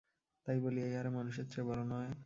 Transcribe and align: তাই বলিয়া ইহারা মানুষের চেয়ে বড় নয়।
তাই 0.47 0.57
বলিয়া 0.59 0.87
ইহারা 0.87 1.09
মানুষের 1.09 1.45
চেয়ে 1.45 1.67
বড় 1.67 1.81
নয়। 1.83 2.11